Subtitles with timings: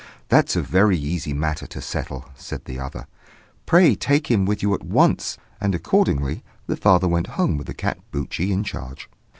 [0.29, 3.05] "'That's a very easy matter to settle,' said the other:
[3.67, 7.73] 'pray take him with you at once;' and accordingly the father went home with the
[7.75, 9.07] cat Buchi in charge.